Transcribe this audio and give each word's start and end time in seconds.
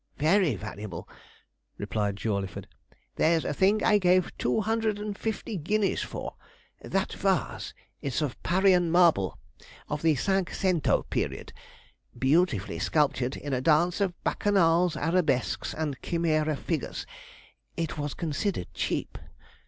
'Very 0.17 0.55
valuable,' 0.55 1.07
replied 1.77 2.15
Jawleyford. 2.15 2.65
'There's 3.17 3.45
a 3.45 3.53
thing 3.53 3.83
I 3.83 3.99
gave 3.99 4.35
two 4.39 4.61
hundred 4.61 4.97
and 4.97 5.15
fifty 5.15 5.57
guineas 5.57 6.01
for 6.01 6.37
that 6.81 7.13
vase. 7.13 7.75
It's 8.01 8.19
of 8.19 8.41
Parian 8.41 8.89
marble, 8.89 9.37
of 9.89 10.01
the 10.01 10.15
Cinque 10.15 10.53
Cento 10.55 11.03
period, 11.03 11.53
beautifully 12.17 12.79
sculptured 12.79 13.37
in 13.37 13.53
a 13.53 13.61
dance 13.61 14.01
of 14.01 14.15
Bacchanals, 14.23 14.97
arabesques, 14.97 15.71
and 15.71 15.95
chimera 16.01 16.55
figures; 16.57 17.05
it 17.77 17.99
was 17.99 18.15
considered 18.15 18.69
cheap. 18.73 19.19